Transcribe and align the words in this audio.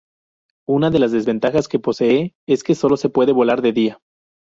Una 0.67 0.89
de 0.89 0.97
las 0.97 1.11
desventajas 1.11 1.67
que 1.67 1.77
posee 1.77 2.33
es 2.47 2.63
que 2.63 2.73
sólo 2.73 2.97
se 2.97 3.09
puede 3.09 3.33
volar 3.33 3.61
de 3.61 3.71
día. 3.71 3.99